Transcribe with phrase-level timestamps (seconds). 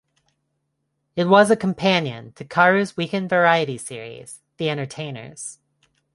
[1.15, 5.59] It was a companion to Carew's weekend variety series "The Entertainers".